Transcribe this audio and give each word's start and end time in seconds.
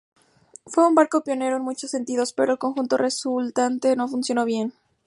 Fue 0.65 0.87
un 0.87 0.95
barco 0.95 1.23
pionero 1.23 1.57
en 1.57 1.61
muchos 1.61 1.91
sentidos, 1.91 2.33
pero 2.33 2.53
el 2.53 2.57
conjunto 2.57 2.97
resultante 2.97 3.95
no 3.95 4.07
funcionó 4.07 4.45
bien. 4.45 4.73